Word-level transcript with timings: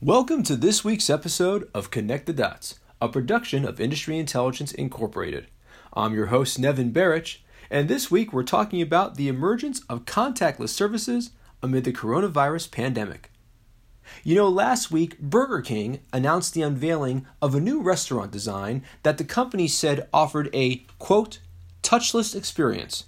Welcome 0.00 0.44
to 0.44 0.54
this 0.54 0.84
week's 0.84 1.10
episode 1.10 1.68
of 1.74 1.90
Connect 1.90 2.26
the 2.26 2.32
Dots, 2.32 2.78
a 3.02 3.08
production 3.08 3.64
of 3.64 3.80
Industry 3.80 4.16
Intelligence 4.16 4.70
Incorporated. 4.70 5.48
I'm 5.92 6.14
your 6.14 6.26
host, 6.26 6.56
Nevin 6.56 6.92
Barich, 6.92 7.38
and 7.68 7.88
this 7.88 8.08
week 8.08 8.32
we're 8.32 8.44
talking 8.44 8.80
about 8.80 9.16
the 9.16 9.26
emergence 9.26 9.82
of 9.88 10.04
contactless 10.04 10.68
services 10.68 11.32
amid 11.64 11.82
the 11.82 11.92
coronavirus 11.92 12.70
pandemic. 12.70 13.32
You 14.22 14.36
know, 14.36 14.48
last 14.48 14.92
week, 14.92 15.18
Burger 15.18 15.62
King 15.62 15.98
announced 16.12 16.54
the 16.54 16.62
unveiling 16.62 17.26
of 17.42 17.56
a 17.56 17.60
new 17.60 17.82
restaurant 17.82 18.30
design 18.30 18.84
that 19.02 19.18
the 19.18 19.24
company 19.24 19.66
said 19.66 20.08
offered 20.12 20.48
a, 20.54 20.86
quote, 21.00 21.40
touchless 21.82 22.36
experience. 22.36 23.06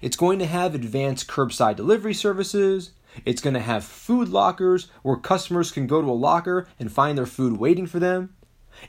It's 0.00 0.16
going 0.16 0.38
to 0.38 0.46
have 0.46 0.76
advanced 0.76 1.26
curbside 1.26 1.74
delivery 1.74 2.14
services, 2.14 2.92
it's 3.24 3.40
going 3.40 3.54
to 3.54 3.60
have 3.60 3.84
food 3.84 4.28
lockers 4.28 4.88
where 5.02 5.16
customers 5.16 5.72
can 5.72 5.86
go 5.86 6.00
to 6.00 6.10
a 6.10 6.12
locker 6.12 6.68
and 6.78 6.92
find 6.92 7.16
their 7.16 7.26
food 7.26 7.58
waiting 7.58 7.86
for 7.86 7.98
them. 7.98 8.34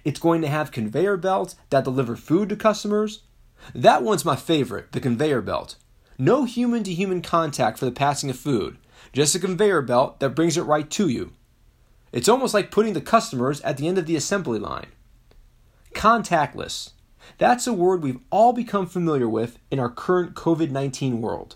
It's 0.04 0.20
going 0.20 0.41
to 0.41 0.48
have 0.48 0.72
conveyor 0.72 1.18
belts 1.18 1.55
that 1.70 1.84
deliver 1.84 2.16
food 2.16 2.49
to 2.49 2.55
customers. 2.55 3.23
That 3.73 4.04
one's 4.04 4.26
my 4.26 4.36
favorite, 4.36 4.91
the 4.91 4.99
conveyor 4.99 5.41
belt. 5.41 5.76
No 6.18 6.46
human 6.46 6.84
to 6.84 6.94
human 6.94 7.22
contact 7.22 7.80
for 7.80 7.86
the 7.86 7.91
passing 7.91 8.30
of 8.30 8.38
food, 8.38 8.77
just 9.12 9.36
a 9.36 9.40
conveyor 9.40 9.82
belt 9.82 10.20
that 10.20 10.35
brings 10.35 10.58
it 10.58 10.63
right 10.63 10.90
to 10.91 11.08
you. 11.08 11.34
It's 12.12 12.30
almost 12.30 12.54
like 12.54 12.72
putting 12.72 12.94
the 12.94 13.02
customers 13.02 13.62
at 13.62 13.77
the 13.77 13.88
end 13.88 13.98
of 13.98 14.05
the 14.05 14.16
assembly 14.16 14.60
line. 14.60 14.88
Contactless. 15.94 16.91
That's 17.38 17.68
a 17.68 17.74
word 17.74 18.04
we've 18.04 18.20
all 18.30 18.54
become 18.54 18.85
familiar 18.85 19.30
with 19.30 19.58
in 19.70 19.80
our 19.80 19.90
current 19.90 20.35
COVID 20.35 20.72
19 20.72 21.22
world. 21.22 21.55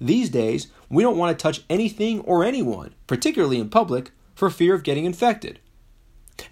These 0.00 0.30
days, 0.30 0.68
we 0.90 1.02
don't 1.02 1.16
want 1.16 1.36
to 1.36 1.42
touch 1.42 1.62
anything 1.70 2.20
or 2.20 2.44
anyone, 2.44 2.94
particularly 3.06 3.58
in 3.58 3.70
public, 3.70 4.10
for 4.34 4.50
fear 4.50 4.74
of 4.74 4.82
getting 4.82 5.04
infected. 5.04 5.60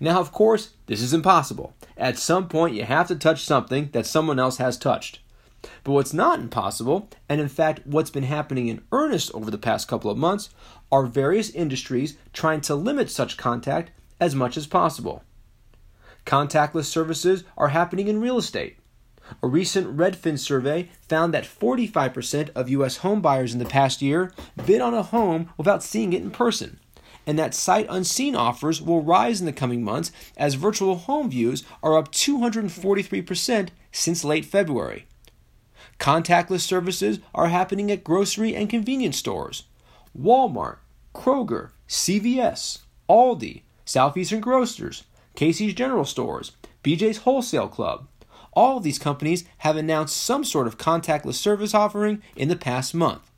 Now, 0.00 0.20
of 0.20 0.32
course, 0.32 0.70
this 0.86 1.02
is 1.02 1.12
impossible. 1.12 1.74
At 1.96 2.18
some 2.18 2.48
point, 2.48 2.74
you 2.74 2.84
have 2.84 3.08
to 3.08 3.16
touch 3.16 3.44
something 3.44 3.90
that 3.92 4.06
someone 4.06 4.38
else 4.38 4.58
has 4.58 4.78
touched. 4.78 5.20
But 5.82 5.92
what's 5.92 6.14
not 6.14 6.38
impossible, 6.38 7.10
and 7.28 7.40
in 7.40 7.48
fact, 7.48 7.80
what's 7.84 8.10
been 8.10 8.22
happening 8.22 8.68
in 8.68 8.82
earnest 8.92 9.32
over 9.34 9.50
the 9.50 9.58
past 9.58 9.88
couple 9.88 10.10
of 10.10 10.16
months, 10.16 10.50
are 10.92 11.06
various 11.06 11.50
industries 11.50 12.16
trying 12.32 12.60
to 12.62 12.74
limit 12.74 13.10
such 13.10 13.36
contact 13.36 13.90
as 14.20 14.34
much 14.34 14.56
as 14.56 14.66
possible. 14.66 15.24
Contactless 16.24 16.84
services 16.84 17.44
are 17.56 17.68
happening 17.68 18.08
in 18.08 18.20
real 18.20 18.38
estate. 18.38 18.77
A 19.42 19.46
recent 19.46 19.96
Redfin 19.96 20.38
survey 20.38 20.90
found 21.08 21.32
that 21.34 21.44
45% 21.44 22.50
of 22.54 22.68
U.S. 22.70 22.98
homebuyers 22.98 23.52
in 23.52 23.58
the 23.58 23.64
past 23.64 24.02
year 24.02 24.32
bid 24.66 24.80
on 24.80 24.94
a 24.94 25.02
home 25.02 25.50
without 25.56 25.82
seeing 25.82 26.12
it 26.12 26.22
in 26.22 26.30
person, 26.30 26.78
and 27.26 27.38
that 27.38 27.54
sight 27.54 27.86
unseen 27.90 28.34
offers 28.34 28.80
will 28.80 29.02
rise 29.02 29.40
in 29.40 29.46
the 29.46 29.52
coming 29.52 29.84
months 29.84 30.10
as 30.36 30.54
virtual 30.54 30.96
home 30.96 31.30
views 31.30 31.62
are 31.82 31.96
up 31.96 32.10
243% 32.10 33.68
since 33.92 34.24
late 34.24 34.44
February. 34.44 35.06
Contactless 35.98 36.60
services 36.60 37.18
are 37.34 37.48
happening 37.48 37.90
at 37.90 38.04
grocery 38.04 38.54
and 38.54 38.70
convenience 38.70 39.16
stores. 39.16 39.64
Walmart, 40.18 40.78
Kroger, 41.14 41.70
CVS, 41.88 42.78
Aldi, 43.10 43.62
Southeastern 43.84 44.40
Grocers, 44.40 45.04
Casey's 45.34 45.74
General 45.74 46.04
Stores, 46.04 46.52
BJ's 46.82 47.18
Wholesale 47.18 47.68
Club, 47.68 48.06
all 48.52 48.80
these 48.80 48.98
companies 48.98 49.44
have 49.58 49.76
announced 49.76 50.16
some 50.16 50.44
sort 50.44 50.66
of 50.66 50.78
contactless 50.78 51.34
service 51.34 51.74
offering 51.74 52.22
in 52.36 52.48
the 52.48 52.56
past 52.56 52.94
month. 52.94 53.30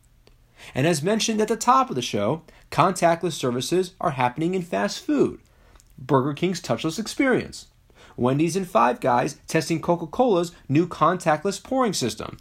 And 0.74 0.86
as 0.86 1.02
mentioned 1.02 1.40
at 1.40 1.48
the 1.48 1.56
top 1.56 1.90
of 1.90 1.96
the 1.96 2.02
show, 2.02 2.42
contactless 2.70 3.32
services 3.32 3.94
are 4.00 4.12
happening 4.12 4.54
in 4.54 4.62
fast 4.62 5.00
food. 5.00 5.40
Burger 5.98 6.34
King's 6.34 6.60
touchless 6.60 6.98
experience. 6.98 7.66
Wendy's 8.16 8.56
and 8.56 8.68
Five 8.68 9.00
Guys 9.00 9.38
testing 9.46 9.80
Coca 9.80 10.06
Cola's 10.06 10.52
new 10.68 10.86
contactless 10.86 11.62
pouring 11.62 11.92
system. 11.92 12.38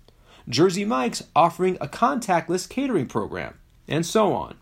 Jersey 0.48 0.84
Mike's 0.84 1.24
offering 1.36 1.78
a 1.80 1.88
contactless 1.88 2.68
catering 2.68 3.06
program, 3.06 3.58
and 3.88 4.06
so 4.06 4.34
on. 4.34 4.58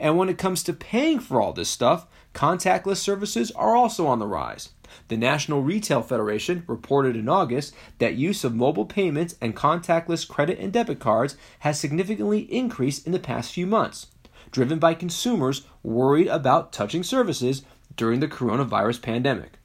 And 0.00 0.16
when 0.16 0.28
it 0.28 0.38
comes 0.38 0.62
to 0.64 0.72
paying 0.72 1.18
for 1.18 1.40
all 1.40 1.52
this 1.52 1.68
stuff, 1.68 2.06
contactless 2.34 2.98
services 2.98 3.50
are 3.52 3.74
also 3.74 4.06
on 4.06 4.18
the 4.18 4.26
rise. 4.26 4.70
The 5.08 5.16
National 5.16 5.62
Retail 5.62 6.02
Federation 6.02 6.64
reported 6.66 7.16
in 7.16 7.28
August 7.28 7.74
that 7.98 8.14
use 8.14 8.44
of 8.44 8.54
mobile 8.54 8.86
payments 8.86 9.34
and 9.40 9.56
contactless 9.56 10.26
credit 10.26 10.58
and 10.58 10.72
debit 10.72 10.98
cards 10.98 11.36
has 11.60 11.78
significantly 11.78 12.40
increased 12.52 13.06
in 13.06 13.12
the 13.12 13.18
past 13.18 13.52
few 13.52 13.66
months, 13.66 14.06
driven 14.50 14.78
by 14.78 14.94
consumers 14.94 15.62
worried 15.82 16.28
about 16.28 16.72
touching 16.72 17.02
services 17.02 17.62
during 17.96 18.20
the 18.20 18.28
coronavirus 18.28 19.02
pandemic. 19.02 19.58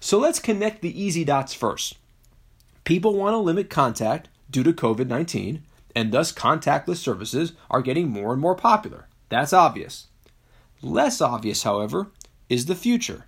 So 0.00 0.18
let's 0.18 0.38
connect 0.38 0.82
the 0.82 1.00
easy 1.00 1.24
dots 1.24 1.54
first. 1.54 1.96
People 2.84 3.14
want 3.14 3.34
to 3.34 3.38
limit 3.38 3.70
contact 3.70 4.28
due 4.50 4.62
to 4.62 4.72
COVID 4.72 5.06
19, 5.06 5.62
and 5.96 6.12
thus 6.12 6.32
contactless 6.32 6.96
services 6.96 7.52
are 7.70 7.82
getting 7.82 8.08
more 8.08 8.32
and 8.32 8.40
more 8.40 8.54
popular. 8.54 9.06
That's 9.34 9.52
obvious. 9.52 10.06
Less 10.80 11.20
obvious, 11.20 11.64
however, 11.64 12.12
is 12.48 12.66
the 12.66 12.76
future. 12.76 13.26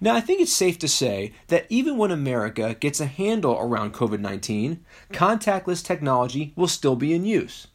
Now, 0.00 0.16
I 0.16 0.20
think 0.20 0.40
it's 0.40 0.52
safe 0.52 0.76
to 0.80 0.88
say 0.88 1.34
that 1.46 1.66
even 1.68 1.96
when 1.96 2.10
America 2.10 2.74
gets 2.74 2.98
a 2.98 3.06
handle 3.06 3.56
around 3.60 3.94
COVID 3.94 4.18
19, 4.18 4.84
contactless 5.12 5.84
technology 5.84 6.52
will 6.56 6.66
still 6.66 6.96
be 6.96 7.14
in 7.14 7.24
use. 7.24 7.68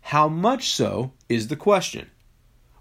How 0.00 0.28
much 0.28 0.70
so 0.70 1.12
is 1.28 1.46
the 1.46 1.56
question. 1.56 2.10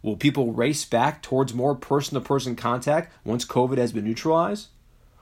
Will 0.01 0.17
people 0.17 0.51
race 0.51 0.83
back 0.83 1.21
towards 1.21 1.53
more 1.53 1.75
person 1.75 2.15
to 2.15 2.21
person 2.21 2.55
contact 2.55 3.13
once 3.23 3.45
COVID 3.45 3.77
has 3.77 3.91
been 3.91 4.05
neutralized? 4.05 4.69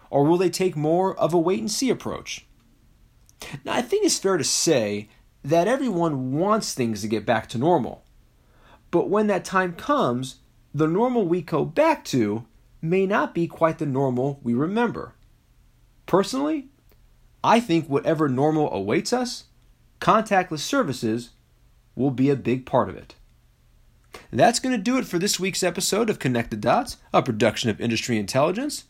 Or 0.10 0.24
will 0.24 0.38
they 0.38 0.50
take 0.50 0.78
more 0.78 1.14
of 1.20 1.34
a 1.34 1.38
wait 1.38 1.60
and 1.60 1.70
see 1.70 1.90
approach? 1.90 2.46
Now, 3.66 3.74
I 3.74 3.82
think 3.82 4.06
it's 4.06 4.18
fair 4.18 4.38
to 4.38 4.46
say 4.46 5.10
that 5.44 5.68
everyone 5.68 6.32
wants 6.32 6.74
things 6.74 7.02
to 7.02 7.10
get 7.10 7.26
back 7.26 7.50
to 7.50 7.58
normal. 7.58 8.06
But 8.92 9.10
when 9.10 9.28
that 9.28 9.46
time 9.46 9.74
comes, 9.74 10.38
the 10.74 10.88
normal 10.88 11.26
we 11.26 11.42
go 11.42 11.66
back 11.66 12.06
to 12.06 12.46
may 12.82 13.06
not 13.06 13.34
be 13.34 13.48
quite 13.48 13.80
the 13.80 13.86
normal 13.86 14.40
we 14.44 14.54
remember. 14.54 15.14
Personally, 16.06 16.68
I 17.44 17.60
think 17.60 17.88
whatever 17.88 18.30
normal 18.30 18.72
awaits 18.72 19.12
us, 19.12 19.46
contactless 20.00 20.60
services 20.60 21.32
will 21.96 22.12
be 22.12 22.30
a 22.30 22.36
big 22.36 22.66
part 22.66 22.90
of 22.90 22.96
it. 22.96 23.16
That's 24.32 24.60
going 24.60 24.76
to 24.76 24.82
do 24.82 24.98
it 24.98 25.06
for 25.06 25.20
this 25.20 25.40
week's 25.40 25.64
episode 25.64 26.10
of 26.10 26.20
Connect 26.20 26.52
the 26.52 26.58
Dots, 26.58 26.98
a 27.14 27.22
production 27.22 27.70
of 27.70 27.82
Industry 27.82 28.18
Intelligence. 28.18 28.86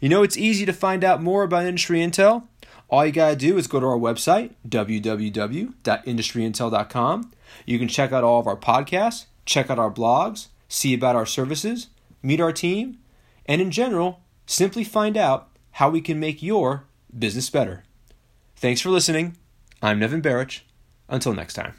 You 0.00 0.08
know, 0.08 0.22
it's 0.22 0.36
easy 0.36 0.66
to 0.66 0.72
find 0.72 1.04
out 1.04 1.22
more 1.22 1.42
about 1.42 1.66
Industry 1.66 2.00
Intel. 2.00 2.44
All 2.90 3.04
you 3.04 3.12
got 3.12 3.28
to 3.30 3.36
do 3.36 3.58
is 3.58 3.66
go 3.66 3.80
to 3.80 3.86
our 3.86 3.98
website, 3.98 4.52
www.industryintel.com. 4.66 7.32
You 7.66 7.78
can 7.78 7.88
check 7.88 8.12
out 8.12 8.24
all 8.24 8.40
of 8.40 8.46
our 8.46 8.56
podcasts, 8.56 9.26
check 9.48 9.70
out 9.70 9.78
our 9.78 9.90
blogs, 9.90 10.48
see 10.68 10.94
about 10.94 11.16
our 11.16 11.26
services, 11.26 11.88
meet 12.22 12.40
our 12.40 12.52
team, 12.52 12.98
and 13.46 13.60
in 13.60 13.70
general, 13.70 14.20
simply 14.46 14.84
find 14.84 15.16
out 15.16 15.48
how 15.72 15.88
we 15.88 16.00
can 16.00 16.20
make 16.20 16.42
your 16.42 16.84
business 17.18 17.48
better. 17.48 17.84
Thanks 18.56 18.80
for 18.80 18.90
listening. 18.90 19.36
I'm 19.82 19.98
Nevin 19.98 20.22
Barich. 20.22 20.60
Until 21.08 21.32
next 21.32 21.54
time. 21.54 21.74